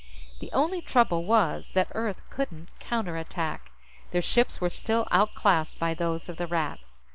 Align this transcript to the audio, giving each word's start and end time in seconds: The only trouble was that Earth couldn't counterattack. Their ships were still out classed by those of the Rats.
The 0.39 0.51
only 0.51 0.81
trouble 0.81 1.25
was 1.25 1.73
that 1.75 1.91
Earth 1.91 2.23
couldn't 2.31 2.69
counterattack. 2.79 3.69
Their 4.09 4.23
ships 4.23 4.59
were 4.59 4.71
still 4.71 5.07
out 5.11 5.35
classed 5.35 5.77
by 5.77 5.93
those 5.93 6.27
of 6.27 6.37
the 6.37 6.47
Rats. 6.47 7.03